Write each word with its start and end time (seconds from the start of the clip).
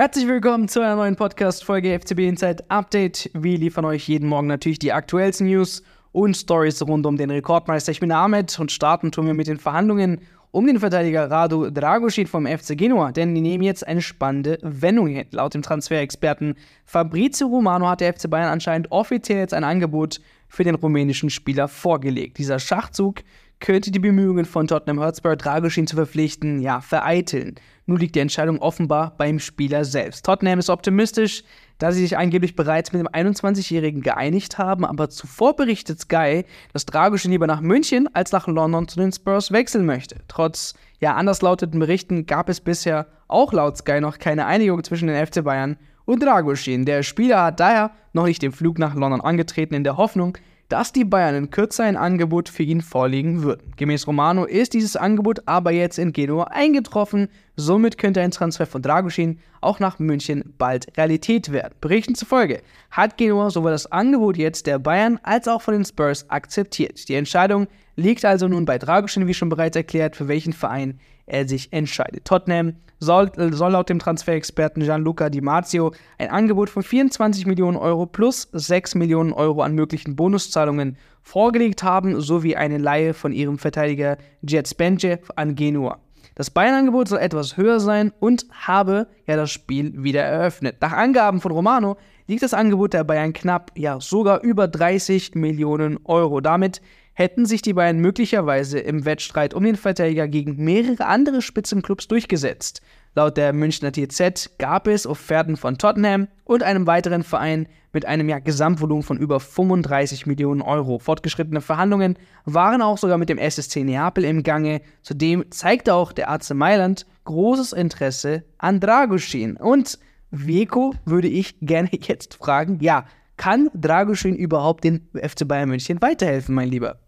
Herzlich 0.00 0.26
willkommen 0.26 0.66
zu 0.66 0.80
einer 0.80 0.96
neuen 0.96 1.14
Podcast-Folge 1.14 2.00
FCB 2.00 2.20
Inside 2.20 2.64
Update. 2.68 3.30
Wir 3.34 3.58
liefern 3.58 3.84
euch 3.84 4.08
jeden 4.08 4.30
Morgen 4.30 4.46
natürlich 4.46 4.78
die 4.78 4.94
aktuellsten 4.94 5.46
News 5.46 5.82
und 6.12 6.34
Stories 6.34 6.80
rund 6.80 7.04
um 7.04 7.18
den 7.18 7.30
Rekordmeister. 7.30 7.92
Ich 7.92 8.00
bin 8.00 8.10
Ahmed 8.10 8.58
und 8.58 8.72
starten 8.72 9.12
tun 9.12 9.26
wir 9.26 9.34
mit 9.34 9.46
den 9.46 9.58
Verhandlungen 9.58 10.22
um 10.52 10.66
den 10.66 10.80
Verteidiger 10.80 11.30
Radu 11.30 11.68
Dragusin 11.68 12.26
vom 12.26 12.46
FC 12.46 12.78
Genua, 12.78 13.12
denn 13.12 13.34
die 13.34 13.42
nehmen 13.42 13.62
jetzt 13.62 13.86
eine 13.86 14.00
spannende 14.00 14.58
Wendung 14.62 15.08
hin. 15.08 15.26
Laut 15.32 15.52
dem 15.52 15.60
Transferexperten 15.60 16.54
Fabrizio 16.86 17.48
Romano 17.48 17.86
hat 17.86 18.00
der 18.00 18.14
FC 18.14 18.30
Bayern 18.30 18.48
anscheinend 18.48 18.90
offiziell 18.90 19.40
jetzt 19.40 19.52
ein 19.52 19.64
Angebot 19.64 20.22
für 20.48 20.64
den 20.64 20.76
rumänischen 20.76 21.28
Spieler 21.28 21.68
vorgelegt. 21.68 22.38
Dieser 22.38 22.58
Schachzug 22.58 23.20
könnte 23.60 23.90
die 23.90 23.98
Bemühungen 23.98 24.44
von 24.44 24.66
Tottenham 24.66 25.00
Hotspur, 25.00 25.36
Dragusin 25.36 25.86
zu 25.86 25.96
verpflichten, 25.96 26.60
ja, 26.60 26.80
vereiteln. 26.80 27.54
Nun 27.86 27.98
liegt 27.98 28.14
die 28.14 28.20
Entscheidung 28.20 28.60
offenbar 28.60 29.14
beim 29.16 29.38
Spieler 29.38 29.84
selbst. 29.84 30.24
Tottenham 30.24 30.58
ist 30.58 30.70
optimistisch, 30.70 31.44
da 31.78 31.92
sie 31.92 32.00
sich 32.00 32.16
angeblich 32.16 32.56
bereits 32.56 32.92
mit 32.92 33.00
dem 33.00 33.08
21-Jährigen 33.08 34.02
geeinigt 34.02 34.58
haben, 34.58 34.84
aber 34.84 35.10
zuvor 35.10 35.56
berichtet 35.56 36.00
Sky, 36.00 36.44
dass 36.72 36.86
Dragusin 36.86 37.32
lieber 37.32 37.46
nach 37.46 37.60
München 37.60 38.08
als 38.14 38.32
nach 38.32 38.46
London 38.46 38.88
zu 38.88 38.98
den 38.98 39.12
Spurs 39.12 39.50
wechseln 39.50 39.86
möchte. 39.86 40.16
Trotz 40.28 40.74
ja 41.00 41.14
anderslautenden 41.14 41.80
Berichten 41.80 42.26
gab 42.26 42.48
es 42.48 42.60
bisher 42.60 43.06
auch 43.28 43.52
laut 43.52 43.78
Sky 43.78 44.00
noch 44.00 44.18
keine 44.18 44.46
Einigung 44.46 44.84
zwischen 44.84 45.08
den 45.08 45.26
FC 45.26 45.42
Bayern 45.42 45.76
und 46.04 46.22
Dragusin. 46.22 46.84
Der 46.84 47.02
Spieler 47.02 47.44
hat 47.44 47.60
daher 47.60 47.92
noch 48.12 48.26
nicht 48.26 48.42
den 48.42 48.52
Flug 48.52 48.78
nach 48.78 48.94
London 48.94 49.20
angetreten, 49.20 49.74
in 49.74 49.84
der 49.84 49.96
Hoffnung, 49.96 50.36
dass 50.70 50.92
die 50.92 51.04
Bayern 51.04 51.34
in 51.34 51.50
Kürze 51.50 51.82
ein 51.82 51.96
Angebot 51.96 52.48
für 52.48 52.62
ihn 52.62 52.80
vorlegen 52.80 53.42
würden. 53.42 53.72
Gemäß 53.76 54.06
Romano 54.06 54.44
ist 54.44 54.72
dieses 54.72 54.96
Angebot 54.96 55.42
aber 55.46 55.72
jetzt 55.72 55.98
in 55.98 56.12
Genua 56.12 56.44
eingetroffen. 56.44 57.28
Somit 57.56 57.98
könnte 57.98 58.22
ein 58.22 58.30
Transfer 58.30 58.66
von 58.66 58.80
Dragusin 58.80 59.40
auch 59.60 59.80
nach 59.80 59.98
München 59.98 60.54
bald 60.56 60.96
Realität 60.96 61.50
werden. 61.50 61.74
Berichten 61.80 62.14
zufolge 62.14 62.62
hat 62.90 63.16
Genua 63.16 63.50
sowohl 63.50 63.72
das 63.72 63.90
Angebot 63.90 64.36
jetzt 64.36 64.66
der 64.66 64.78
Bayern 64.78 65.18
als 65.24 65.48
auch 65.48 65.60
von 65.60 65.74
den 65.74 65.84
Spurs 65.84 66.30
akzeptiert. 66.30 67.08
Die 67.08 67.16
Entscheidung 67.16 67.66
liegt 67.96 68.24
also 68.24 68.46
nun 68.46 68.64
bei 68.64 68.78
Dragusin, 68.78 69.26
wie 69.26 69.34
schon 69.34 69.48
bereits 69.48 69.76
erklärt, 69.76 70.14
für 70.14 70.28
welchen 70.28 70.52
Verein 70.52 71.00
er 71.30 71.48
sich 71.48 71.72
entscheidet. 71.72 72.24
Tottenham 72.24 72.74
soll, 72.98 73.30
soll 73.52 73.72
laut 73.72 73.88
dem 73.88 73.98
Transferexperten 73.98 74.82
Gianluca 74.82 75.30
Di 75.30 75.40
Marzio 75.40 75.92
ein 76.18 76.28
Angebot 76.28 76.70
von 76.70 76.82
24 76.82 77.46
Millionen 77.46 77.76
Euro 77.76 78.06
plus 78.06 78.48
6 78.52 78.94
Millionen 78.94 79.32
Euro 79.32 79.62
an 79.62 79.74
möglichen 79.74 80.16
Bonuszahlungen 80.16 80.96
vorgelegt 81.22 81.82
haben, 81.82 82.20
sowie 82.20 82.56
eine 82.56 82.78
Leihe 82.78 83.14
von 83.14 83.32
ihrem 83.32 83.58
Verteidiger 83.58 84.18
Jet 84.42 84.68
Spence 84.68 85.18
an 85.36 85.54
Genua. 85.54 85.98
Das 86.34 86.50
Bayern-Angebot 86.50 87.08
soll 87.08 87.18
etwas 87.18 87.56
höher 87.56 87.80
sein 87.80 88.12
und 88.18 88.46
habe 88.52 89.08
ja 89.26 89.36
das 89.36 89.50
Spiel 89.50 89.92
wieder 90.02 90.22
eröffnet. 90.22 90.76
Nach 90.80 90.92
Angaben 90.92 91.40
von 91.40 91.52
Romano 91.52 91.96
liegt 92.28 92.42
das 92.42 92.54
Angebot 92.54 92.94
der 92.94 93.04
Bayern 93.04 93.32
knapp, 93.32 93.72
ja 93.76 94.00
sogar 94.00 94.40
über 94.42 94.68
30 94.68 95.34
Millionen 95.34 95.98
Euro. 96.04 96.40
Damit 96.40 96.80
hätten 97.12 97.46
sich 97.46 97.62
die 97.62 97.74
beiden 97.74 98.00
möglicherweise 98.00 98.78
im 98.78 99.04
Wettstreit 99.04 99.54
um 99.54 99.64
den 99.64 99.76
Verteidiger 99.76 100.28
gegen 100.28 100.62
mehrere 100.62 101.06
andere 101.06 101.42
Spitzenclubs 101.42 102.08
durchgesetzt. 102.08 102.80
Laut 103.14 103.36
der 103.36 103.52
Münchner 103.52 103.92
TZ 103.92 104.56
gab 104.58 104.86
es 104.86 105.06
Offerten 105.06 105.56
von 105.56 105.78
Tottenham 105.78 106.28
und 106.44 106.62
einem 106.62 106.86
weiteren 106.86 107.24
Verein 107.24 107.66
mit 107.92 108.06
einem 108.06 108.28
ja, 108.28 108.38
Gesamtvolumen 108.38 109.02
von 109.02 109.18
über 109.18 109.40
35 109.40 110.26
Millionen 110.26 110.62
Euro. 110.62 111.00
Fortgeschrittene 111.00 111.60
Verhandlungen 111.60 112.16
waren 112.44 112.82
auch 112.82 112.98
sogar 112.98 113.18
mit 113.18 113.28
dem 113.28 113.38
SSC 113.38 113.82
Neapel 113.82 114.24
im 114.24 114.44
Gange. 114.44 114.80
Zudem 115.02 115.50
zeigte 115.50 115.94
auch 115.94 116.12
der 116.12 116.30
AC 116.30 116.54
Mailand 116.54 117.04
großes 117.24 117.72
Interesse 117.72 118.44
an 118.58 118.78
Dragusin. 118.78 119.56
Und 119.56 119.98
Veko 120.30 120.94
würde 121.04 121.28
ich 121.28 121.58
gerne 121.60 121.90
jetzt 122.00 122.34
fragen, 122.34 122.78
ja, 122.80 123.06
kann 123.40 123.70
Dragusin 123.72 124.36
überhaupt 124.36 124.84
den 124.84 125.08
FC 125.14 125.48
Bayern 125.48 125.70
München 125.70 126.02
weiterhelfen, 126.02 126.54
mein 126.54 126.68
Lieber? 126.68 126.98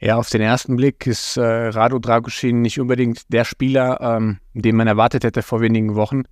Ja, 0.00 0.16
auf 0.16 0.30
den 0.30 0.40
ersten 0.40 0.76
Blick 0.76 1.06
ist 1.06 1.36
äh, 1.36 1.42
Rado 1.42 1.98
Dragusin 1.98 2.62
nicht 2.62 2.80
unbedingt 2.80 3.30
der 3.30 3.44
Spieler, 3.44 4.00
ähm, 4.00 4.38
den 4.54 4.76
man 4.76 4.86
erwartet 4.86 5.24
hätte 5.24 5.42
vor 5.42 5.60
wenigen 5.60 5.94
Wochen. 5.94 6.22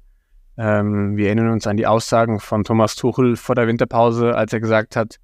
Ähm, 0.57 1.19
wir 1.19 1.27
erinnern 1.27 1.51
uns 1.51 1.67
an 1.67 1.77
die 1.77 1.87
Aussagen 1.87 2.41
von 2.41 2.65
Thomas 2.65 2.97
Tuchel 2.97 3.37
vor 3.37 3.55
der 3.55 3.67
Winterpause, 3.67 4.35
als 4.35 4.55
er 4.55 4.61
gesagt 4.61 4.97
hat, 4.97 5.17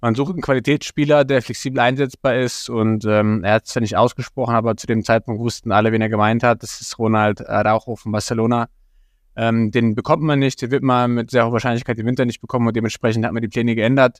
man 0.00 0.14
sucht 0.14 0.34
einen 0.34 0.42
Qualitätsspieler, 0.42 1.24
der 1.24 1.42
flexibel 1.42 1.80
einsetzbar 1.80 2.36
ist 2.36 2.70
und 2.70 3.04
ähm, 3.06 3.42
er 3.42 3.54
hat 3.54 3.66
es 3.66 3.72
zwar 3.72 3.80
nicht 3.80 3.96
ausgesprochen, 3.96 4.54
aber 4.54 4.76
zu 4.76 4.86
dem 4.86 5.02
Zeitpunkt 5.02 5.40
wussten 5.40 5.72
alle, 5.72 5.90
wen 5.90 6.00
er 6.00 6.08
gemeint 6.08 6.44
hat. 6.44 6.62
Das 6.62 6.80
ist 6.80 6.96
Ronald 6.96 7.44
Araujo 7.44 7.96
von 7.96 8.12
Barcelona. 8.12 8.68
Ähm, 9.40 9.70
den 9.70 9.94
bekommt 9.94 10.24
man 10.24 10.40
nicht, 10.40 10.60
den 10.60 10.72
wird 10.72 10.82
man 10.82 11.12
mit 11.14 11.30
sehr 11.30 11.44
hoher 11.44 11.52
Wahrscheinlichkeit 11.52 11.96
im 12.00 12.06
Winter 12.06 12.24
nicht 12.24 12.40
bekommen 12.40 12.66
und 12.66 12.74
dementsprechend 12.74 13.24
hat 13.24 13.32
man 13.32 13.40
die 13.40 13.46
Pläne 13.46 13.76
geändert. 13.76 14.18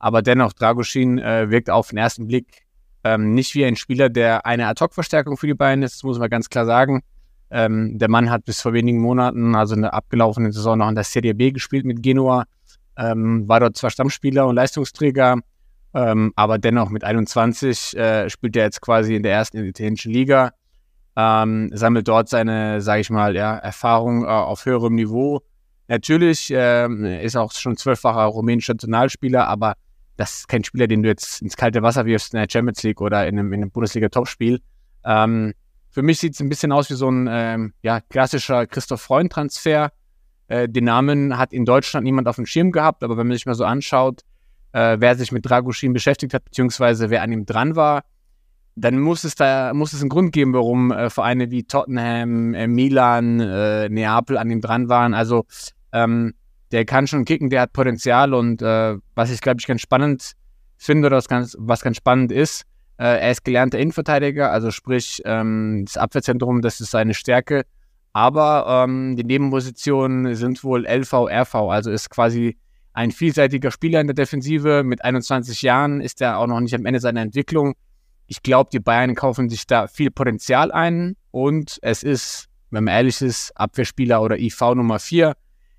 Aber 0.00 0.20
dennoch, 0.20 0.52
Dragusin 0.52 1.18
äh, 1.20 1.48
wirkt 1.48 1.70
auf 1.70 1.90
den 1.90 1.98
ersten 1.98 2.26
Blick 2.26 2.66
ähm, 3.04 3.34
nicht 3.34 3.54
wie 3.54 3.64
ein 3.64 3.76
Spieler, 3.76 4.08
der 4.08 4.44
eine 4.46 4.66
Ad-Hoc-Verstärkung 4.66 5.36
für 5.36 5.46
die 5.46 5.54
Bayern 5.54 5.84
ist, 5.84 5.94
das 5.94 6.02
muss 6.02 6.18
man 6.18 6.28
ganz 6.28 6.50
klar 6.50 6.66
sagen. 6.66 7.02
Ähm, 7.52 8.00
der 8.00 8.10
Mann 8.10 8.30
hat 8.30 8.44
bis 8.44 8.60
vor 8.60 8.72
wenigen 8.72 9.00
Monaten, 9.00 9.54
also 9.54 9.76
in 9.76 9.82
der 9.82 9.94
abgelaufenen 9.94 10.50
Saison, 10.50 10.76
noch 10.76 10.88
in 10.88 10.96
der 10.96 11.04
Serie 11.04 11.34
B 11.34 11.52
gespielt 11.52 11.84
mit 11.84 12.02
Genua, 12.02 12.44
ähm, 12.96 13.48
war 13.48 13.60
dort 13.60 13.76
zwar 13.76 13.90
Stammspieler 13.90 14.44
und 14.48 14.56
Leistungsträger, 14.56 15.36
ähm, 15.94 16.32
aber 16.34 16.58
dennoch 16.58 16.90
mit 16.90 17.04
21 17.04 17.96
äh, 17.96 18.28
spielt 18.28 18.56
er 18.56 18.64
jetzt 18.64 18.80
quasi 18.80 19.14
in 19.14 19.22
der 19.22 19.32
ersten 19.34 19.58
italienischen 19.58 20.12
Liga, 20.12 20.50
ähm, 21.18 21.70
sammelt 21.74 22.06
dort 22.06 22.28
seine, 22.28 22.80
sage 22.80 23.00
ich 23.00 23.10
mal, 23.10 23.34
ja, 23.34 23.56
Erfahrung 23.56 24.22
äh, 24.22 24.28
auf 24.28 24.64
höherem 24.64 24.94
Niveau. 24.94 25.42
Natürlich 25.88 26.52
äh, 26.52 27.24
ist 27.24 27.36
auch 27.36 27.50
schon 27.52 27.76
zwölffacher 27.76 28.22
rumänischer 28.22 28.74
Nationalspieler, 28.74 29.48
aber 29.48 29.74
das 30.16 30.40
ist 30.40 30.48
kein 30.48 30.62
Spieler, 30.62 30.86
den 30.86 31.02
du 31.02 31.08
jetzt 31.08 31.42
ins 31.42 31.56
kalte 31.56 31.82
Wasser 31.82 32.06
wirfst 32.06 32.34
in 32.34 32.38
der 32.38 32.46
Champions 32.48 32.84
League 32.84 33.00
oder 33.00 33.26
in 33.26 33.36
einem, 33.36 33.52
in 33.52 33.62
einem 33.62 33.70
Bundesliga-Topspiel. 33.72 34.60
Ähm, 35.04 35.54
für 35.90 36.02
mich 36.02 36.20
sieht 36.20 36.34
es 36.34 36.40
ein 36.40 36.48
bisschen 36.48 36.70
aus 36.70 36.88
wie 36.88 36.94
so 36.94 37.10
ein 37.10 37.28
ähm, 37.28 37.72
ja, 37.82 38.00
klassischer 38.00 38.68
Christoph 38.68 39.00
Freund-Transfer. 39.00 39.90
Äh, 40.46 40.68
den 40.68 40.84
Namen 40.84 41.36
hat 41.36 41.52
in 41.52 41.64
Deutschland 41.64 42.04
niemand 42.04 42.28
auf 42.28 42.36
dem 42.36 42.46
Schirm 42.46 42.70
gehabt, 42.70 43.02
aber 43.02 43.16
wenn 43.16 43.26
man 43.26 43.36
sich 43.36 43.46
mal 43.46 43.54
so 43.54 43.64
anschaut, 43.64 44.22
äh, 44.70 44.98
wer 45.00 45.16
sich 45.16 45.32
mit 45.32 45.48
Dragusin 45.48 45.92
beschäftigt 45.92 46.32
hat, 46.32 46.44
beziehungsweise 46.44 47.10
wer 47.10 47.22
an 47.22 47.32
ihm 47.32 47.44
dran 47.44 47.74
war, 47.74 48.04
dann 48.80 48.98
muss 48.98 49.24
es 49.24 49.34
da 49.34 49.72
muss 49.74 49.92
es 49.92 50.00
einen 50.00 50.08
Grund 50.08 50.32
geben, 50.32 50.52
warum 50.52 50.92
äh, 50.92 51.10
Vereine 51.10 51.50
wie 51.50 51.64
Tottenham, 51.64 52.54
äh, 52.54 52.66
Milan, 52.66 53.40
äh, 53.40 53.88
Neapel 53.88 54.38
an 54.38 54.50
ihm 54.50 54.60
dran 54.60 54.88
waren. 54.88 55.14
Also 55.14 55.44
ähm, 55.92 56.34
der 56.72 56.84
kann 56.84 57.06
schon 57.06 57.24
kicken, 57.24 57.50
der 57.50 57.62
hat 57.62 57.72
Potenzial 57.72 58.34
und 58.34 58.62
äh, 58.62 58.96
was 59.14 59.30
ich, 59.30 59.40
glaube 59.40 59.60
ich, 59.60 59.66
ganz 59.66 59.80
spannend 59.80 60.32
finde 60.76 61.06
oder 61.06 61.16
was 61.16 61.28
ganz, 61.28 61.56
was 61.58 61.82
ganz 61.82 61.96
spannend 61.96 62.30
ist, 62.30 62.62
äh, 62.98 63.04
er 63.04 63.30
ist 63.30 63.44
gelernter 63.44 63.78
Innenverteidiger, 63.78 64.52
also 64.52 64.70
sprich, 64.70 65.22
ähm, 65.24 65.84
das 65.86 65.96
Abwehrzentrum, 65.96 66.62
das 66.62 66.80
ist 66.80 66.90
seine 66.90 67.14
Stärke, 67.14 67.64
aber 68.12 68.84
ähm, 68.84 69.16
die 69.16 69.24
Nebenpositionen 69.24 70.34
sind 70.34 70.62
wohl 70.64 70.86
LV, 70.86 71.12
RV, 71.30 71.54
also 71.54 71.90
ist 71.90 72.10
quasi 72.10 72.56
ein 72.92 73.12
vielseitiger 73.12 73.70
Spieler 73.70 74.00
in 74.00 74.08
der 74.08 74.14
Defensive. 74.14 74.82
Mit 74.82 75.04
21 75.04 75.62
Jahren 75.62 76.00
ist 76.00 76.20
er 76.20 76.38
auch 76.38 76.48
noch 76.48 76.58
nicht 76.58 76.74
am 76.74 76.84
Ende 76.84 76.98
seiner 76.98 77.20
Entwicklung. 77.20 77.74
Ich 78.28 78.42
glaube, 78.42 78.68
die 78.70 78.78
Bayern 78.78 79.14
kaufen 79.14 79.48
sich 79.48 79.66
da 79.66 79.86
viel 79.86 80.10
Potenzial 80.10 80.70
ein 80.70 81.16
und 81.30 81.78
es 81.80 82.02
ist, 82.02 82.48
wenn 82.70 82.84
man 82.84 82.94
ehrlich 82.94 83.22
ist, 83.22 83.52
Abwehrspieler 83.56 84.20
oder 84.20 84.38
IV 84.38 84.60
Nummer 84.74 84.98
4 84.98 85.34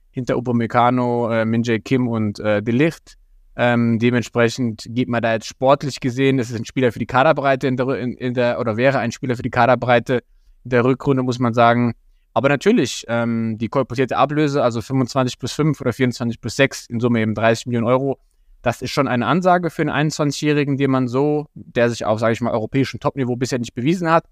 hinter 0.10 0.36
Upamecano, 0.36 1.32
äh, 1.32 1.46
Minjay 1.46 1.80
Kim 1.80 2.08
und 2.08 2.40
äh, 2.40 2.64
Delicht. 2.64 3.16
Ähm, 3.56 4.00
dementsprechend 4.00 4.86
geht 4.90 5.10
man 5.10 5.22
da 5.22 5.34
jetzt 5.34 5.46
sportlich 5.46 6.00
gesehen, 6.00 6.38
das 6.38 6.50
ist 6.50 6.58
ein 6.58 6.66
Spieler 6.66 6.92
für 6.92 7.00
die 7.00 7.06
Kaderbreite 7.06 7.68
in 7.68 7.78
der, 7.78 7.88
in, 8.00 8.14
in 8.14 8.34
der 8.34 8.60
oder 8.60 8.78
wäre 8.78 8.98
ein 8.98 9.12
Spieler 9.12 9.36
für 9.36 9.44
die 9.44 9.52
Kaderbreite 9.52 10.24
in 10.64 10.72
der 10.72 10.84
Rückrunde, 10.84 11.22
muss 11.22 11.38
man 11.38 11.54
sagen. 11.54 11.94
Aber 12.34 12.50
natürlich, 12.50 13.06
ähm, 13.08 13.58
die 13.60 13.68
kolportierte 13.68 14.18
Ablöse, 14.18 14.64
also 14.64 14.82
25 14.82 15.38
plus 15.38 15.52
5 15.54 15.82
oder 15.82 15.94
24 15.94 16.42
plus 16.42 16.56
6, 16.56 16.88
in 16.88 17.00
Summe 17.00 17.22
eben 17.22 17.36
30 17.36 17.68
Millionen 17.68 17.88
Euro, 17.88 18.20
das 18.62 18.82
ist 18.82 18.92
schon 18.92 19.08
eine 19.08 19.26
Ansage 19.26 19.70
für 19.70 19.84
einen 19.84 20.12
21-Jährigen, 20.12 20.78
den 20.78 20.92
man 20.92 21.08
so, 21.08 21.48
der 21.54 21.90
sich 21.90 22.06
auf, 22.06 22.20
sage 22.20 22.34
ich 22.34 22.42
mal, 22.42 22.52
europäischem 22.52 23.00
Topniveau 23.00 23.36
bisher 23.36 23.60
nicht 23.60 23.74
bewiesen 23.74 24.12
hat. 24.12 24.26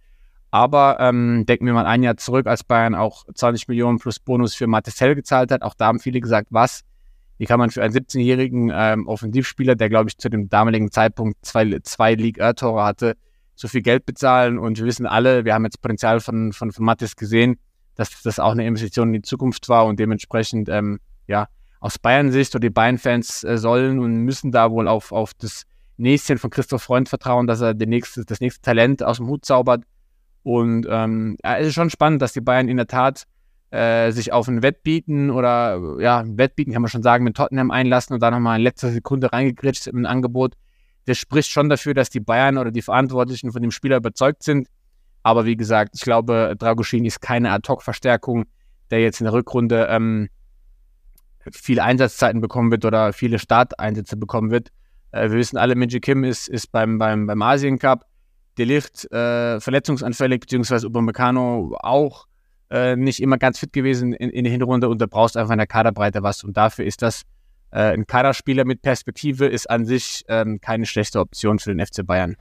Aber 0.51 0.97
ähm, 0.99 1.45
denken 1.45 1.65
wir 1.65 1.73
mal 1.73 1.85
ein 1.85 2.03
Jahr 2.03 2.17
zurück, 2.17 2.47
als 2.47 2.63
Bayern 2.63 2.95
auch 2.95 3.25
20 3.33 3.67
Millionen 3.67 3.99
plus 3.99 4.19
Bonus 4.19 4.55
für 4.55 4.67
Martesel 4.67 5.15
gezahlt 5.15 5.51
hat. 5.51 5.61
Auch 5.61 5.73
da 5.73 5.87
haben 5.87 5.99
viele 5.99 6.21
gesagt, 6.21 6.47
was? 6.51 6.83
Wie 7.37 7.45
kann 7.45 7.59
man 7.59 7.69
für 7.69 7.83
einen 7.83 7.93
17-jährigen 7.93 8.71
ähm, 8.73 9.07
Offensivspieler, 9.07 9.75
der, 9.75 9.89
glaube 9.89 10.09
ich, 10.09 10.17
zu 10.17 10.29
dem 10.29 10.49
damaligen 10.49 10.91
Zeitpunkt 10.91 11.37
zwei, 11.45 11.79
zwei 11.83 12.15
League-Tore 12.15 12.83
hatte, 12.83 13.15
so 13.55 13.67
viel 13.67 13.81
Geld 13.81 14.05
bezahlen? 14.05 14.57
Und 14.57 14.79
wir 14.79 14.85
wissen 14.85 15.05
alle, 15.05 15.45
wir 15.45 15.53
haben 15.53 15.65
jetzt 15.65 15.81
Potenzial 15.81 16.19
von, 16.19 16.53
von, 16.53 16.71
von 16.71 16.85
Mattes 16.85 17.15
gesehen, 17.15 17.59
dass 17.95 18.21
das 18.23 18.39
auch 18.39 18.51
eine 18.51 18.65
Investition 18.65 19.09
in 19.09 19.13
die 19.13 19.21
Zukunft 19.21 19.69
war 19.69 19.85
und 19.85 19.99
dementsprechend, 19.99 20.69
ähm, 20.69 20.99
ja, 21.27 21.47
aus 21.79 21.99
Bayern-Sicht 21.99 22.55
oder 22.55 22.61
die 22.61 22.69
Bayern-Fans 22.69 23.43
äh, 23.43 23.57
sollen 23.57 23.99
und 23.99 24.17
müssen 24.17 24.51
da 24.51 24.71
wohl 24.71 24.87
auf, 24.87 25.11
auf 25.11 25.33
das 25.33 25.63
Nächsten 25.97 26.37
von 26.37 26.49
Christoph 26.49 26.83
Freund 26.83 27.09
vertrauen, 27.09 27.47
dass 27.47 27.61
er 27.61 27.73
den 27.73 27.89
nächste, 27.89 28.23
das 28.23 28.39
nächste 28.39 28.61
Talent 28.61 29.01
aus 29.01 29.17
dem 29.17 29.27
Hut 29.27 29.45
zaubert 29.45 29.83
und 30.47 30.87
ähm, 30.89 31.37
ja, 31.43 31.57
es 31.57 31.67
ist 31.67 31.73
schon 31.73 31.89
spannend, 31.89 32.21
dass 32.21 32.31
die 32.31 32.39
Bayern 32.39 32.69
in 32.69 32.77
der 32.77 32.87
Tat 32.87 33.23
äh, 33.69 34.11
sich 34.11 34.31
auf 34.31 34.47
ein 34.47 34.63
Wettbieten 34.63 35.29
oder 35.29 35.97
ja, 35.99 36.23
Wettbieten 36.25 36.71
kann 36.71 36.81
man 36.81 36.87
schon 36.87 37.03
sagen, 37.03 37.25
mit 37.25 37.35
Tottenham 37.35 37.69
einlassen 37.69 38.13
und 38.13 38.21
dann 38.21 38.33
nochmal 38.33 38.57
in 38.57 38.63
letzter 38.63 38.91
Sekunde 38.93 39.33
reingegritscht 39.33 39.87
im 39.87 40.05
Angebot. 40.05 40.53
Das 41.03 41.17
spricht 41.17 41.49
schon 41.49 41.67
dafür, 41.67 41.93
dass 41.93 42.09
die 42.09 42.21
Bayern 42.21 42.57
oder 42.57 42.71
die 42.71 42.81
Verantwortlichen 42.81 43.51
von 43.51 43.61
dem 43.61 43.71
Spieler 43.71 43.97
überzeugt 43.97 44.41
sind. 44.41 44.69
Aber 45.21 45.43
wie 45.43 45.57
gesagt, 45.57 45.95
ich 45.95 46.01
glaube, 46.01 46.55
Dragoschin 46.57 47.03
ist 47.03 47.19
keine 47.19 47.51
Ad-Hoc-Verstärkung, 47.51 48.45
der 48.89 49.01
jetzt 49.01 49.19
in 49.19 49.25
der 49.25 49.33
Rückrunde 49.33 49.87
ähm, 49.89 50.29
viele 51.51 51.83
Einsatzzeiten 51.83 52.41
bekommen 52.41 52.71
wird 52.71 52.85
oder 52.85 53.13
viele 53.13 53.39
Starteinsätze 53.39 54.17
bekommen 54.17 54.51
wird. 54.51 54.69
Äh, 55.11 55.29
wir 55.29 55.37
wissen 55.37 55.57
alle, 55.57 55.75
Minji 55.75 55.99
Kim 55.99 56.23
ist, 56.23 56.47
ist 56.47 56.71
beim, 56.71 56.97
beim, 56.97 57.27
beim 57.27 57.41
Asien 57.41 57.79
Cup. 57.79 58.05
Delicht 58.57 59.09
äh, 59.11 59.59
verletzungsanfällig, 59.59 60.39
beziehungsweise 60.39 60.87
Upamecano 60.87 61.77
auch 61.79 62.25
äh, 62.71 62.95
nicht 62.95 63.21
immer 63.21 63.37
ganz 63.37 63.59
fit 63.59 63.71
gewesen 63.71 64.13
in, 64.13 64.29
in 64.29 64.43
der 64.43 64.51
Hinrunde 64.51 64.89
und 64.89 64.99
da 64.99 65.05
brauchst 65.05 65.37
einfach 65.37 65.51
in 65.51 65.59
der 65.59 65.67
Kaderbreite 65.67 66.23
was. 66.23 66.43
Und 66.43 66.57
dafür 66.57 66.85
ist 66.85 67.01
das 67.01 67.21
äh, 67.71 67.93
ein 67.93 68.07
Kaderspieler 68.07 68.65
mit 68.65 68.81
Perspektive, 68.81 69.45
ist 69.45 69.69
an 69.69 69.85
sich 69.85 70.23
ähm, 70.27 70.59
keine 70.59 70.85
schlechte 70.85 71.19
Option 71.19 71.59
für 71.59 71.73
den 71.73 71.85
FC 71.85 72.05
Bayern. 72.05 72.35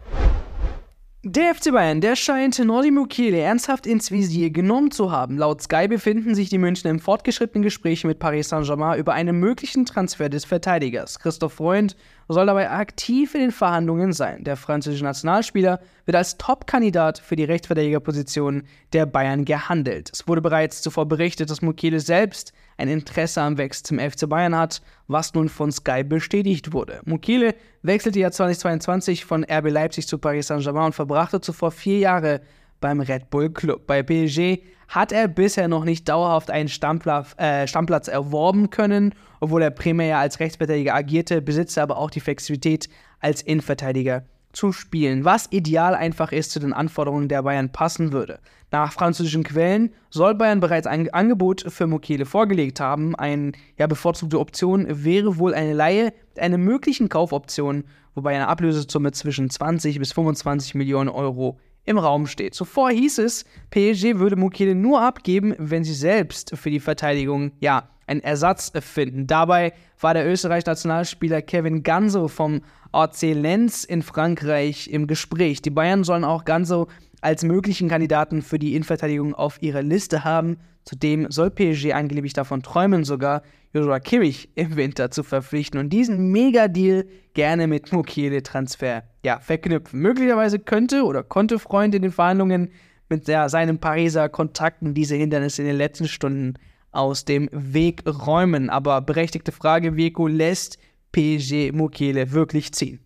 Der 1.28 1.56
FC 1.56 1.72
Bayern, 1.72 2.00
der 2.00 2.14
scheint 2.14 2.56
Nordi 2.56 2.92
Mukiele 2.92 3.40
ernsthaft 3.40 3.84
ins 3.84 4.12
Visier 4.12 4.50
genommen 4.50 4.92
zu 4.92 5.10
haben. 5.10 5.38
Laut 5.38 5.60
Sky 5.60 5.88
befinden 5.88 6.36
sich 6.36 6.50
die 6.50 6.58
München 6.58 6.88
im 6.88 7.00
fortgeschrittenen 7.00 7.64
Gespräch 7.64 8.04
mit 8.04 8.20
Paris 8.20 8.50
Saint-Germain 8.50 8.96
über 8.96 9.12
einen 9.12 9.40
möglichen 9.40 9.86
Transfer 9.86 10.28
des 10.28 10.44
Verteidigers. 10.44 11.18
Christoph 11.18 11.54
Freund 11.54 11.96
soll 12.28 12.46
dabei 12.46 12.70
aktiv 12.70 13.34
in 13.34 13.40
den 13.40 13.50
Verhandlungen 13.50 14.12
sein. 14.12 14.44
Der 14.44 14.56
französische 14.56 15.02
Nationalspieler 15.02 15.80
wird 16.04 16.16
als 16.16 16.38
Top-Kandidat 16.38 17.18
für 17.18 17.34
die 17.34 17.42
Rechtsverteidigerposition 17.42 18.62
der 18.92 19.06
Bayern 19.06 19.44
gehandelt. 19.44 20.10
Es 20.12 20.28
wurde 20.28 20.42
bereits 20.42 20.80
zuvor 20.80 21.06
berichtet, 21.06 21.50
dass 21.50 21.60
Mukiele 21.60 21.98
selbst 21.98 22.52
ein 22.76 22.88
Interesse 22.88 23.40
am 23.40 23.58
Wechsel 23.58 23.84
zum 23.84 23.98
FC 23.98 24.28
Bayern 24.28 24.56
hat, 24.56 24.82
was 25.08 25.34
nun 25.34 25.48
von 25.48 25.72
Sky 25.72 26.04
bestätigt 26.04 26.72
wurde. 26.72 27.00
Mukiele 27.04 27.54
wechselte 27.82 28.18
ja 28.18 28.30
2022 28.30 29.24
von 29.24 29.44
RB 29.44 29.70
Leipzig 29.70 30.06
zu 30.06 30.18
Paris 30.18 30.48
Saint-Germain 30.48 30.86
und 30.86 30.94
verbrachte 30.94 31.40
zuvor 31.40 31.70
vier 31.70 31.98
Jahre 31.98 32.40
beim 32.80 33.00
Red 33.00 33.30
Bull 33.30 33.50
Club. 33.50 33.86
Bei 33.86 34.02
PSG 34.02 34.62
hat 34.88 35.12
er 35.12 35.28
bisher 35.28 35.68
noch 35.68 35.84
nicht 35.84 36.08
dauerhaft 36.08 36.50
einen 36.50 36.68
Stammplatz, 36.68 37.34
äh, 37.38 37.66
Stammplatz 37.66 38.08
erworben 38.08 38.70
können, 38.70 39.14
obwohl 39.40 39.62
er 39.62 39.70
primär 39.70 40.18
als 40.18 40.40
Rechtsverteidiger 40.40 40.94
agierte, 40.94 41.42
besitzt 41.42 41.76
er 41.76 41.84
aber 41.84 41.96
auch 41.96 42.10
die 42.10 42.20
Flexibilität 42.20 42.88
als 43.20 43.42
Innenverteidiger 43.42 44.24
zu 44.52 44.72
spielen, 44.72 45.24
was 45.24 45.48
ideal 45.50 45.94
einfach 45.94 46.32
ist 46.32 46.50
zu 46.50 46.60
den 46.60 46.72
Anforderungen 46.72 47.28
der 47.28 47.42
Bayern 47.42 47.70
passen 47.70 48.12
würde. 48.12 48.38
Nach 48.76 48.92
französischen 48.92 49.42
Quellen 49.42 49.88
soll 50.10 50.34
Bayern 50.34 50.60
bereits 50.60 50.86
ein 50.86 51.08
Angebot 51.08 51.64
für 51.66 51.86
Mokele 51.86 52.26
vorgelegt 52.26 52.78
haben. 52.78 53.14
Eine 53.14 53.52
ja, 53.78 53.86
bevorzugte 53.86 54.38
Option 54.38 54.84
wäre 54.86 55.38
wohl 55.38 55.54
eine 55.54 55.72
Laie 55.72 56.12
mit 56.34 56.38
einer 56.38 56.58
möglichen 56.58 57.08
Kaufoption, 57.08 57.84
wobei 58.14 58.34
eine 58.34 58.48
Ablösesumme 58.48 59.12
zwischen 59.12 59.48
20 59.48 59.98
bis 59.98 60.12
25 60.12 60.74
Millionen 60.74 61.08
Euro 61.08 61.58
im 61.86 61.96
Raum 61.96 62.26
steht. 62.26 62.52
Zuvor 62.52 62.90
hieß 62.90 63.16
es, 63.20 63.46
PSG 63.70 64.18
würde 64.18 64.36
Mukele 64.36 64.74
nur 64.74 65.00
abgeben, 65.00 65.54
wenn 65.56 65.82
sie 65.82 65.94
selbst 65.94 66.54
für 66.54 66.68
die 66.68 66.80
Verteidigung, 66.80 67.52
ja, 67.60 67.88
einen 68.06 68.20
Ersatz 68.20 68.72
finden. 68.80 69.26
Dabei 69.26 69.72
war 70.00 70.14
der 70.14 70.26
Österreich-Nationalspieler 70.26 71.42
Kevin 71.42 71.82
Ganso 71.82 72.28
vom 72.28 72.62
AC 72.92 73.22
Lens 73.22 73.84
in 73.84 74.02
Frankreich 74.02 74.88
im 74.88 75.06
Gespräch. 75.06 75.62
Die 75.62 75.70
Bayern 75.70 76.04
sollen 76.04 76.24
auch 76.24 76.44
Ganso 76.44 76.88
als 77.20 77.42
möglichen 77.42 77.88
Kandidaten 77.88 78.42
für 78.42 78.58
die 78.58 78.74
Innenverteidigung 78.74 79.34
auf 79.34 79.60
ihrer 79.62 79.82
Liste 79.82 80.24
haben. 80.24 80.58
Zudem 80.84 81.26
soll 81.30 81.50
PSG 81.50 81.92
angeblich 81.92 82.32
davon 82.32 82.62
träumen, 82.62 83.04
sogar 83.04 83.42
Joshua 83.72 83.98
Kimmich 83.98 84.48
im 84.54 84.76
Winter 84.76 85.10
zu 85.10 85.24
verpflichten 85.24 85.80
und 85.80 85.90
diesen 85.90 86.30
Mega-Deal 86.30 87.04
gerne 87.34 87.66
mit 87.66 87.92
Mukiele-Transfer 87.92 89.02
ja, 89.24 89.40
verknüpfen. 89.40 90.00
Möglicherweise 90.00 90.58
könnte 90.60 91.02
oder 91.02 91.24
konnte 91.24 91.58
Freund 91.58 91.94
in 91.94 92.02
den 92.02 92.12
Verhandlungen 92.12 92.70
mit 93.08 93.28
der, 93.28 93.48
seinen 93.48 93.78
Pariser 93.78 94.28
Kontakten 94.28 94.94
diese 94.94 95.16
Hindernisse 95.16 95.62
in 95.62 95.68
den 95.68 95.76
letzten 95.76 96.08
Stunden 96.08 96.54
aus 96.96 97.24
dem 97.24 97.48
Weg 97.52 98.02
räumen. 98.06 98.70
Aber 98.70 99.00
berechtigte 99.00 99.52
Frage, 99.52 99.96
Veko 99.96 100.26
lässt 100.26 100.78
PSG 101.12 101.72
Mukiele 101.72 102.32
wirklich 102.32 102.72
ziehen? 102.72 103.00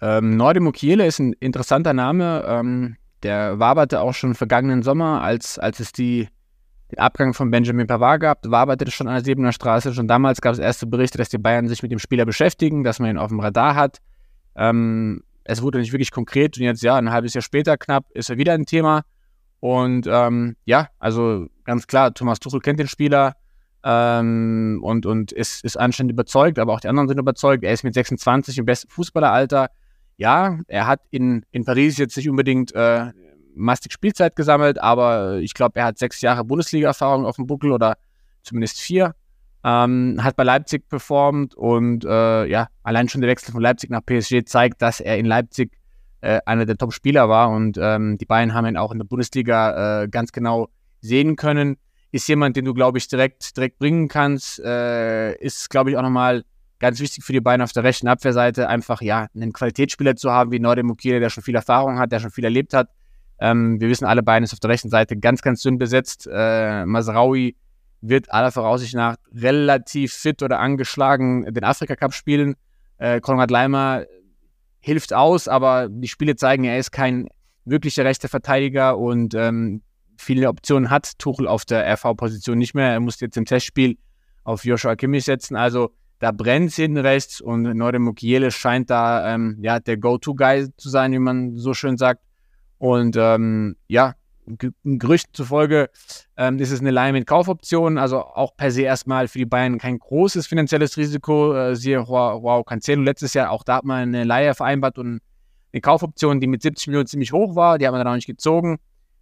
Ähm, 0.00 0.36
Norde 0.36 0.60
Mukiele 0.60 1.06
ist 1.06 1.18
ein 1.18 1.34
interessanter 1.34 1.92
Name. 1.92 2.44
Ähm, 2.46 2.96
der 3.22 3.58
waberte 3.58 4.00
auch 4.00 4.14
schon 4.14 4.34
vergangenen 4.34 4.82
Sommer, 4.82 5.22
als, 5.22 5.58
als 5.58 5.80
es 5.80 5.92
die, 5.92 6.28
den 6.90 6.98
Abgang 6.98 7.34
von 7.34 7.50
Benjamin 7.50 7.86
Pavard 7.86 8.20
gab, 8.20 8.38
waberte 8.46 8.90
schon 8.90 9.08
an 9.08 9.14
der 9.14 9.24
Siebener 9.24 9.52
Straße. 9.52 9.92
Schon 9.92 10.08
damals 10.08 10.40
gab 10.40 10.54
es 10.54 10.58
erste 10.58 10.86
Berichte, 10.86 11.18
dass 11.18 11.28
die 11.28 11.38
Bayern 11.38 11.68
sich 11.68 11.82
mit 11.82 11.92
dem 11.92 11.98
Spieler 11.98 12.24
beschäftigen, 12.24 12.82
dass 12.82 12.98
man 12.98 13.10
ihn 13.10 13.18
auf 13.18 13.28
dem 13.28 13.40
Radar 13.40 13.74
hat. 13.74 13.98
Ähm, 14.56 15.22
es 15.44 15.62
wurde 15.62 15.78
nicht 15.78 15.92
wirklich 15.92 16.10
konkret 16.10 16.56
und 16.56 16.64
jetzt, 16.64 16.82
ja, 16.82 16.96
ein 16.96 17.10
halbes 17.10 17.34
Jahr 17.34 17.42
später 17.42 17.76
knapp 17.76 18.04
ist 18.14 18.30
er 18.30 18.38
wieder 18.38 18.54
ein 18.54 18.66
Thema. 18.66 19.02
Und 19.60 20.06
ähm, 20.08 20.56
ja, 20.64 20.88
also 20.98 21.46
ganz 21.64 21.86
klar, 21.86 22.14
Thomas 22.14 22.40
Tuchel 22.40 22.60
kennt 22.60 22.80
den 22.80 22.88
Spieler 22.88 23.36
ähm, 23.84 24.80
und, 24.82 25.06
und 25.06 25.32
ist, 25.32 25.64
ist 25.64 25.78
anscheinend 25.78 26.12
überzeugt, 26.12 26.58
aber 26.58 26.72
auch 26.72 26.80
die 26.80 26.88
anderen 26.88 27.08
sind 27.08 27.18
überzeugt. 27.18 27.62
Er 27.62 27.72
ist 27.72 27.84
mit 27.84 27.94
26 27.94 28.58
im 28.58 28.64
besten 28.64 28.90
Fußballeralter 28.90 29.68
ja, 30.20 30.58
er 30.68 30.86
hat 30.86 31.00
in, 31.10 31.46
in 31.50 31.64
Paris 31.64 31.96
jetzt 31.96 32.14
nicht 32.14 32.28
unbedingt 32.28 32.74
äh, 32.74 33.06
mastig 33.54 33.94
Spielzeit 33.94 34.36
gesammelt, 34.36 34.78
aber 34.78 35.38
ich 35.38 35.54
glaube, 35.54 35.80
er 35.80 35.86
hat 35.86 35.98
sechs 35.98 36.20
Jahre 36.20 36.44
Bundesliga-Erfahrung 36.44 37.24
auf 37.24 37.36
dem 37.36 37.46
Buckel 37.46 37.72
oder 37.72 37.96
zumindest 38.42 38.80
vier. 38.80 39.14
Ähm, 39.64 40.18
hat 40.22 40.36
bei 40.36 40.42
Leipzig 40.44 40.86
performt 40.90 41.54
und 41.54 42.04
äh, 42.04 42.44
ja, 42.46 42.68
allein 42.82 43.08
schon 43.08 43.22
der 43.22 43.30
Wechsel 43.30 43.52
von 43.52 43.62
Leipzig 43.62 43.88
nach 43.88 44.04
PSG 44.04 44.44
zeigt, 44.44 44.82
dass 44.82 45.00
er 45.00 45.16
in 45.16 45.24
Leipzig 45.24 45.72
äh, 46.20 46.40
einer 46.46 46.66
der 46.66 46.76
Top-Spieler 46.76 47.28
war 47.28 47.50
und 47.50 47.78
ähm, 47.80 48.18
die 48.18 48.26
Bayern 48.26 48.54
haben 48.54 48.66
ihn 48.66 48.76
auch 48.76 48.92
in 48.92 48.98
der 48.98 49.06
Bundesliga 49.06 50.02
äh, 50.02 50.08
ganz 50.08 50.32
genau 50.32 50.68
sehen 51.00 51.36
können. 51.36 51.76
Ist 52.12 52.28
jemand, 52.28 52.56
den 52.56 52.64
du, 52.64 52.74
glaube 52.74 52.98
ich, 52.98 53.08
direkt, 53.08 53.56
direkt 53.56 53.78
bringen 53.78 54.08
kannst. 54.08 54.58
Äh, 54.60 55.34
ist, 55.36 55.70
glaube 55.70 55.90
ich, 55.90 55.96
auch 55.96 56.02
nochmal 56.02 56.44
ganz 56.80 56.98
wichtig 56.98 57.24
für 57.24 57.32
die 57.32 57.40
beiden 57.40 57.62
auf 57.62 57.72
der 57.72 57.84
rechten 57.84 58.08
Abwehrseite, 58.08 58.68
einfach 58.68 59.00
ja, 59.02 59.28
einen 59.34 59.52
Qualitätsspieler 59.52 60.16
zu 60.16 60.30
haben 60.30 60.50
wie 60.50 60.58
Nordem 60.58 60.86
Mukile, 60.86 61.20
der 61.20 61.30
schon 61.30 61.44
viel 61.44 61.54
Erfahrung 61.54 61.98
hat, 61.98 62.10
der 62.10 62.20
schon 62.20 62.30
viel 62.30 62.44
erlebt 62.44 62.74
hat. 62.74 62.88
Ähm, 63.38 63.80
wir 63.80 63.88
wissen 63.88 64.04
alle 64.06 64.22
beiden 64.22 64.44
ist 64.44 64.52
auf 64.52 64.60
der 64.60 64.70
rechten 64.70 64.90
Seite 64.90 65.16
ganz, 65.16 65.42
ganz 65.42 65.62
dünn 65.62 65.78
besetzt. 65.78 66.28
Äh, 66.30 66.84
Masraoui 66.84 67.56
wird 68.00 68.32
aller 68.32 68.50
Voraussicht 68.50 68.94
nach 68.94 69.16
relativ 69.32 70.12
fit 70.12 70.42
oder 70.42 70.58
angeschlagen 70.58 71.52
den 71.52 71.64
Afrika 71.64 71.96
Cup 71.96 72.12
spielen. 72.12 72.56
Äh, 72.98 73.20
Konrad 73.20 73.50
Leimer 73.50 74.04
hilft 74.80 75.12
aus, 75.12 75.48
aber 75.48 75.88
die 75.88 76.08
Spiele 76.08 76.36
zeigen, 76.36 76.64
er 76.64 76.78
ist 76.78 76.90
kein 76.90 77.28
wirklicher 77.64 78.04
rechter 78.04 78.28
Verteidiger 78.28 78.98
und 78.98 79.34
ähm, 79.34 79.82
viele 80.18 80.48
Optionen 80.48 80.90
hat 80.90 81.18
Tuchel 81.18 81.46
auf 81.46 81.64
der 81.64 81.86
RV-Position 81.94 82.58
nicht 82.58 82.74
mehr. 82.74 82.92
Er 82.92 83.00
muss 83.00 83.20
jetzt 83.20 83.36
im 83.36 83.44
Testspiel 83.44 83.98
auf 84.44 84.64
Joshua 84.64 84.96
Kimmich 84.96 85.24
setzen. 85.24 85.56
Also 85.56 85.90
da 86.18 86.32
brennt 86.32 86.72
hinten 86.72 86.98
rechts 86.98 87.40
und 87.40 87.62
Norde 87.62 87.98
Mukiele 87.98 88.50
scheint 88.50 88.90
da 88.90 89.34
ähm, 89.34 89.58
ja, 89.62 89.80
der 89.80 89.96
Go-To-Guy 89.96 90.68
zu 90.76 90.90
sein, 90.90 91.12
wie 91.12 91.18
man 91.18 91.56
so 91.56 91.72
schön 91.74 91.96
sagt. 91.96 92.22
Und 92.78 93.16
ähm, 93.18 93.76
ja, 93.88 94.14
Gerüchten 94.58 95.34
zufolge 95.34 95.90
ähm, 96.36 96.58
ist 96.58 96.70
es 96.70 96.80
eine 96.80 96.90
Leihe 96.90 97.12
mit 97.12 97.26
Kaufoption, 97.26 97.98
also 97.98 98.20
auch 98.20 98.56
per 98.56 98.70
se 98.70 98.82
erstmal 98.82 99.28
für 99.28 99.38
die 99.38 99.46
Bayern 99.46 99.78
kein 99.78 99.98
großes 99.98 100.46
finanzielles 100.46 100.96
Risiko. 100.96 101.54
Äh, 101.54 101.76
siehe 101.76 102.06
Wow 102.06 102.64
Cancelo 102.64 103.02
letztes 103.02 103.34
Jahr, 103.34 103.50
auch 103.50 103.64
da 103.64 103.76
hat 103.76 103.84
man 103.84 104.02
eine 104.02 104.24
Leihe 104.24 104.54
vereinbart 104.54 104.98
und 104.98 105.20
eine 105.72 105.80
Kaufoption, 105.80 106.40
die 106.40 106.46
mit 106.46 106.62
70 106.62 106.88
Millionen 106.88 107.06
ziemlich 107.06 107.32
hoch 107.32 107.54
war, 107.54 107.78
die 107.78 107.86
hat 107.86 107.92
man 107.92 108.00
dann 108.00 108.12
auch 108.12 108.16
nicht 108.16 108.26
gezogen. 108.26 108.78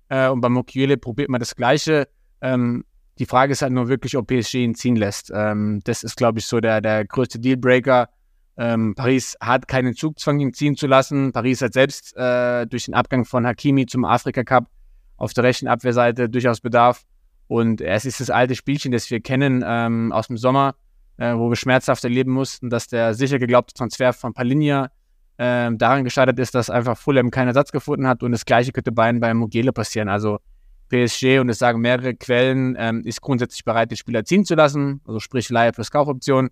Äh, 0.09 0.29
und 0.29 0.41
bei 0.41 0.49
Mukiele 0.49 0.97
probiert 0.97 1.29
man 1.29 1.41
das 1.41 1.55
Gleiche. 1.55 2.09
Ähm, 2.41 2.85
die 3.19 3.27
Frage 3.27 3.53
ist 3.53 3.63
halt 3.63 3.73
nur 3.73 3.89
wirklich, 3.89 4.17
ob 4.17 4.29
PSG 4.29 4.55
ihn 4.55 4.75
ziehen 4.75 4.97
lässt. 4.97 5.31
Ähm, 5.35 5.81
das 5.85 6.05
ist, 6.05 6.17
glaube 6.17 6.39
ich, 6.39 6.47
so 6.47 6.61
der, 6.61 6.81
der 6.81 7.05
größte 7.05 7.39
Dealbreaker. 7.39 8.09
Ähm, 8.57 8.95
Paris 8.95 9.37
hat 9.41 9.69
keinen 9.69 9.95
Zugzwang, 9.95 10.41
ihn 10.41 10.53
ziehen 10.53 10.77
zu 10.77 10.87
lassen. 10.87 11.33
Paris 11.33 11.63
hat 11.63 11.73
selbst 11.73 12.17
äh, 12.17 12.67
durch 12.67 12.87
den 12.87 12.95
Abgang 12.95 13.25
von 13.25 13.47
Hakimi 13.47 13.87
zum 13.87 14.05
Afrika 14.05 14.43
Cup 14.43 14.67
auf 15.19 15.35
der 15.35 15.45
rechten 15.45 15.69
Abwehrseite 15.69 16.31
durchaus 16.31 16.61
Bedarf. 16.61 17.05
Und 17.47 17.81
es 17.81 18.05
ist 18.05 18.21
das 18.21 18.31
alte 18.31 18.55
Spielchen, 18.55 18.93
das 18.93 19.11
wir 19.11 19.21
kennen 19.21 19.63
ähm, 19.67 20.13
aus 20.13 20.29
dem 20.29 20.39
Sommer, 20.39 20.75
äh, 21.19 21.35
wo 21.35 21.51
wir 21.51 21.57
schmerzhaft 21.57 22.05
erleben 22.05 22.33
mussten, 22.33 22.71
dass 22.71 22.87
der 22.87 23.15
sicher 23.15 23.39
geglaubte 23.39 23.75
Transfer 23.75 24.13
von 24.13 24.33
Palinja 24.33 24.91
äh, 25.37 25.71
daran 25.73 26.05
gescheitert 26.05 26.39
ist, 26.39 26.55
dass 26.55 26.71
einfach 26.71 26.97
Fulham 26.97 27.31
keinen 27.31 27.49
Ersatz 27.49 27.73
gefunden 27.73 28.07
hat. 28.07 28.23
Und 28.23 28.33
das 28.33 28.45
Gleiche 28.45 28.73
könnte 28.73 28.93
bei, 28.93 29.13
bei 29.13 29.35
Mugele 29.35 29.73
passieren. 29.73 30.09
Also 30.09 30.39
PSG, 30.89 31.39
und 31.39 31.49
es 31.49 31.59
sagen 31.59 31.81
mehrere 31.81 32.15
Quellen, 32.15 32.77
ähm, 32.79 33.03
ist 33.05 33.21
grundsätzlich 33.21 33.65
bereit, 33.65 33.91
den 33.91 33.97
Spieler 33.97 34.25
ziehen 34.25 34.45
zu 34.45 34.55
lassen, 34.55 35.01
also 35.07 35.21
sprich 35.21 35.49
Leihe 35.51 35.73
plus 35.73 35.91
Kaufoption. 35.91 36.51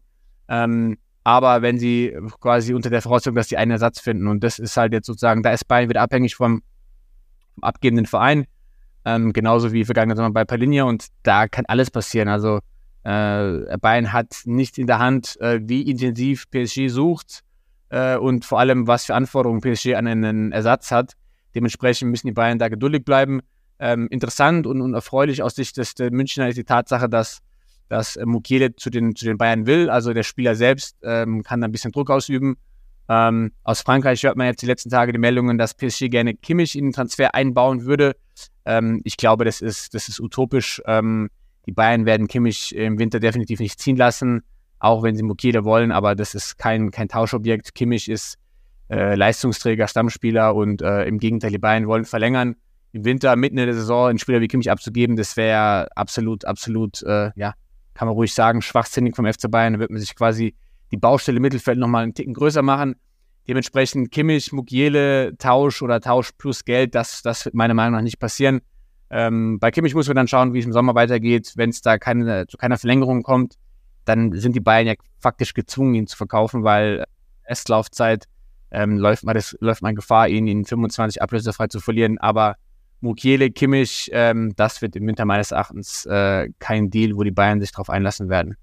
Ähm, 0.49 0.99
aber 1.25 1.62
wenn 1.62 1.78
sie 1.78 2.16
quasi 2.40 2.73
unter 2.73 2.90
der 2.90 3.02
Voraussetzung, 3.02 3.35
dass 3.35 3.49
sie 3.49 3.56
einen 3.56 3.73
Ersatz 3.73 3.99
finden, 3.99 4.28
und 4.28 4.44
das 4.44 4.58
ist 4.58 4.76
halt 4.76 4.92
jetzt 4.92 5.06
sozusagen, 5.06 5.42
da 5.42 5.52
ist 5.52 5.66
Bayern 5.66 5.88
wieder 5.88 6.02
abhängig 6.02 6.37
vom, 6.37 6.62
vom 7.54 7.64
abgebenden 7.64 8.06
Verein. 8.06 8.46
Ähm, 9.06 9.32
genauso 9.32 9.72
wie 9.72 9.84
vergangene 9.84 10.16
Sommer 10.16 10.32
bei 10.32 10.44
Palinja 10.44 10.82
und 10.82 11.06
da 11.22 11.46
kann 11.46 11.64
alles 11.66 11.92
passieren. 11.92 12.28
Also 12.28 12.58
äh, 13.04 13.78
Bayern 13.78 14.12
hat 14.12 14.40
nicht 14.46 14.78
in 14.78 14.88
der 14.88 14.98
Hand, 14.98 15.40
äh, 15.40 15.60
wie 15.62 15.82
intensiv 15.82 16.50
PSG 16.50 16.88
sucht 16.88 17.44
äh, 17.88 18.16
und 18.16 18.44
vor 18.44 18.58
allem, 18.58 18.88
was 18.88 19.06
für 19.06 19.14
Anforderungen 19.14 19.60
PSG 19.60 19.94
an 19.94 20.08
einen 20.08 20.50
Ersatz 20.50 20.90
hat. 20.90 21.12
Dementsprechend 21.54 22.10
müssen 22.10 22.26
die 22.26 22.32
Bayern 22.32 22.58
da 22.58 22.68
geduldig 22.68 23.04
bleiben. 23.04 23.42
Ähm, 23.78 24.08
interessant 24.10 24.66
und, 24.66 24.80
und, 24.80 24.92
erfreulich 24.92 25.40
aus 25.40 25.54
Sicht 25.54 25.76
des, 25.76 25.94
Münchner 26.10 26.48
ist 26.48 26.58
die 26.58 26.64
Tatsache, 26.64 27.08
dass, 27.08 27.42
dass 27.88 28.18
Mukiele 28.25 28.75
zu 28.75 28.90
den, 28.90 29.14
zu 29.14 29.25
den 29.25 29.38
Bayern 29.38 29.66
will. 29.66 29.88
Also 29.88 30.14
der 30.14 30.25
Spieler 30.25 30.56
selbst 30.56 30.96
ähm, 31.04 31.44
kann 31.44 31.60
da 31.60 31.68
ein 31.68 31.72
bisschen 31.72 31.92
Druck 31.92 32.10
ausüben. 32.10 32.56
Ähm, 33.08 33.52
aus 33.62 33.82
Frankreich 33.82 34.22
hört 34.22 34.36
man 34.36 34.46
jetzt 34.46 34.62
die 34.62 34.66
letzten 34.66 34.90
Tage 34.90 35.12
die 35.12 35.18
Meldungen, 35.18 35.58
dass 35.58 35.75
PSG 35.75 36.08
gerne 36.08 36.34
Kimmich 36.34 36.76
in 36.76 36.86
den 36.86 36.92
Transfer 36.92 37.34
einbauen 37.34 37.84
würde. 37.84 38.16
Ähm, 38.64 39.00
ich 39.04 39.16
glaube, 39.16 39.44
das 39.44 39.60
ist, 39.60 39.94
das 39.94 40.08
ist 40.08 40.20
utopisch. 40.20 40.82
Ähm, 40.86 41.30
die 41.66 41.72
Bayern 41.72 42.06
werden 42.06 42.28
Kimmich 42.28 42.75
im 42.75 42.98
Winter 42.98 43.20
definitiv 43.20 43.60
nicht 43.60 43.80
ziehen 43.80 43.96
lassen, 43.96 44.42
auch 44.78 45.02
wenn 45.02 45.16
sie 45.16 45.22
Mukiele 45.22 45.64
wollen, 45.64 45.92
aber 45.92 46.14
das 46.14 46.34
ist 46.34 46.58
kein, 46.58 46.90
kein 46.90 47.08
Tauschobjekt. 47.08 47.75
Kimmich 47.75 48.08
ist 48.08 48.38
äh, 48.90 49.14
Leistungsträger, 49.14 49.88
Stammspieler 49.88 50.54
und 50.54 50.82
äh, 50.82 51.04
im 51.04 51.18
Gegenteil, 51.18 51.50
die 51.50 51.58
Bayern 51.58 51.86
wollen 51.86 52.04
verlängern. 52.04 52.56
Im 52.92 53.04
Winter, 53.04 53.34
mitten 53.36 53.58
in 53.58 53.66
der 53.66 53.75
Saison, 53.75 54.08
einen 54.08 54.18
Spieler 54.18 54.40
wie 54.40 54.48
Kimmich 54.48 54.70
abzugeben, 54.70 55.16
das 55.16 55.36
wäre 55.36 55.88
absolut, 55.96 56.44
absolut, 56.44 57.02
äh, 57.02 57.30
ja, 57.34 57.54
kann 57.94 58.06
man 58.06 58.14
ruhig 58.14 58.32
sagen, 58.32 58.62
schwachsinnig 58.62 59.16
vom 59.16 59.26
FC 59.26 59.50
Bayern. 59.50 59.75
Da 59.75 59.78
wird 59.80 59.90
man 59.90 60.00
sich 60.00 60.14
quasi 60.14 60.54
die 60.90 60.97
Baustelle 60.97 61.40
Mittelfeld 61.40 61.78
nochmal 61.78 62.05
einen 62.05 62.14
Ticken 62.14 62.35
größer 62.35 62.62
machen. 62.62 62.97
Dementsprechend 63.49 64.11
Kimmich, 64.11 64.52
Mugiele, 64.52 65.37
Tausch 65.38 65.83
oder 65.83 66.00
Tausch 66.00 66.33
plus 66.33 66.64
Geld, 66.64 66.95
das, 66.95 67.23
das 67.23 67.45
wird 67.45 67.55
meiner 67.55 67.75
Meinung 67.75 67.95
nach 67.95 68.02
nicht 68.02 68.19
passieren. 68.19 68.61
Ähm, 69.09 69.59
bei 69.61 69.71
Kimmich 69.71 69.95
muss 69.95 70.09
man 70.09 70.16
dann 70.16 70.28
schauen, 70.28 70.52
wie 70.52 70.59
es 70.59 70.66
im 70.66 70.73
Sommer 70.73 70.95
weitergeht. 70.95 71.52
Wenn 71.55 71.71
es 71.71 71.81
da 71.81 71.97
keine, 71.99 72.47
zu 72.49 72.57
keiner 72.57 72.76
Verlängerung 72.76 73.23
kommt, 73.23 73.55
dann 74.05 74.33
sind 74.33 74.57
die 74.57 74.61
Bayern 74.61 74.87
ja 74.87 74.95
faktisch 75.19 75.55
gezwungen, 75.55 75.95
ihn 75.95 76.07
zu 76.07 76.16
verkaufen, 76.16 76.64
weil 76.64 77.05
Restlaufzeit 77.49 78.25
ähm, 78.71 78.99
läuft, 78.99 79.25
man 79.25 79.35
das, 79.35 79.57
läuft 79.61 79.83
man 79.83 79.95
Gefahr, 79.95 80.28
ihn 80.28 80.49
in 80.49 80.64
25 80.64 81.23
ablösefrei 81.23 81.69
zu 81.69 81.81
verlieren. 81.81 82.19
Aber 82.19 82.57
Mukiele, 83.00 83.50
Kimmich, 83.50 84.11
ähm, 84.12 84.55
das 84.57 84.83
wird 84.83 84.97
im 84.97 85.07
Winter 85.07 85.25
meines 85.25 85.52
Erachtens 85.52 86.07
äh, 86.07 86.49
kein 86.59 86.90
Deal, 86.90 87.16
wo 87.16 87.23
die 87.23 87.31
Bayern 87.31 87.61
sich 87.61 87.71
darauf 87.71 87.90
einlassen 87.90 88.28
werden. 88.28 88.57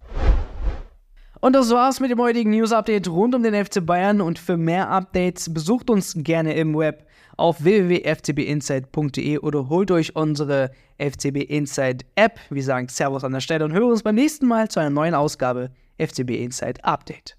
Und 1.43 1.51
das 1.51 1.71
war's 1.71 1.99
mit 1.99 2.09
dem 2.09 2.21
heutigen 2.21 2.51
News-Update 2.51 3.09
rund 3.09 3.35
um 3.35 3.43
den 3.43 3.53
FC 3.53 3.85
Bayern. 3.85 4.21
Und 4.21 4.39
für 4.39 4.55
mehr 4.55 4.89
Updates 4.89 5.53
besucht 5.53 5.89
uns 5.89 6.13
gerne 6.15 6.53
im 6.53 6.73
Web 6.73 7.05
auf 7.35 7.65
www.ftbinsight.de 7.65 9.39
oder 9.39 9.67
holt 9.67 9.91
euch 9.91 10.15
unsere 10.15 10.71
FCB 10.97 11.39
Insight 11.49 12.05
App. 12.15 12.39
Wir 12.49 12.63
sagen 12.63 12.87
Servus 12.87 13.25
an 13.25 13.33
der 13.33 13.41
Stelle 13.41 13.65
und 13.65 13.73
hören 13.73 13.91
uns 13.91 14.03
beim 14.03 14.15
nächsten 14.15 14.47
Mal 14.47 14.69
zu 14.69 14.79
einer 14.79 14.89
neuen 14.89 15.13
Ausgabe 15.13 15.71
FCB 15.97 16.29
Insight 16.29 16.81
Update. 16.85 17.35